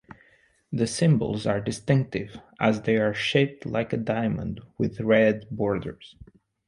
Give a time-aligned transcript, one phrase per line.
[0.73, 6.15] The symbols are distinctive as they are shaped like a diamond with red borders.